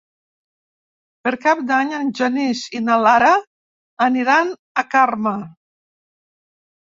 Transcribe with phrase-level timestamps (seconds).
[1.27, 3.29] Per Cap d'Any en Genís i na Lara
[4.07, 5.35] aniran a Carme.